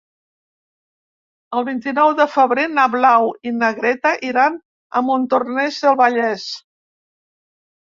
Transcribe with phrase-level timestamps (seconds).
[1.59, 4.57] El vint-i-nou de febrer na Blau i na Greta iran
[4.89, 6.51] a Montornès del Vallès.